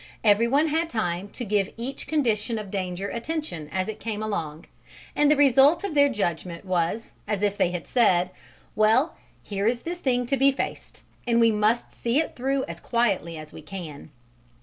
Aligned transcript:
Everyone 0.23 0.69
had 0.69 0.89
time 0.89 1.29
to 1.29 1.45
give 1.45 1.71
each 1.77 2.07
condition 2.07 2.57
of 2.57 2.71
danger 2.71 3.09
attention 3.09 3.69
as 3.71 3.87
it 3.87 3.99
came 3.99 4.23
along, 4.23 4.65
and 5.15 5.29
the 5.29 5.35
result 5.35 5.83
of 5.83 5.93
their 5.93 6.09
judgment 6.09 6.65
was 6.65 7.11
as 7.27 7.43
if 7.43 7.55
they 7.55 7.69
had 7.69 7.85
said: 7.85 8.31
"Well, 8.75 9.13
here 9.43 9.67
is 9.67 9.81
this 9.81 9.99
thing 9.99 10.25
to 10.25 10.37
be 10.37 10.51
faced, 10.51 11.03
and 11.27 11.39
we 11.39 11.51
must 11.51 11.93
see 11.93 12.17
it 12.19 12.35
through 12.35 12.63
as 12.63 12.79
quietly 12.79 13.37
as 13.37 13.53
we 13.53 13.61
can." 13.61 14.09